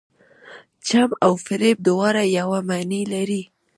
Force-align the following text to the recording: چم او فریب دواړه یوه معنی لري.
چم 0.87 1.09
او 1.25 1.33
فریب 1.45 1.77
دواړه 1.87 2.23
یوه 2.39 2.59
معنی 2.69 3.01
لري. 3.13 3.41